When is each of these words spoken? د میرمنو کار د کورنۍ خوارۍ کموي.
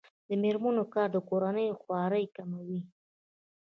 د 0.27 0.29
میرمنو 0.41 0.83
کار 0.93 1.07
د 1.15 1.17
کورنۍ 1.29 1.67
خوارۍ 1.81 2.25
کموي. 2.35 2.79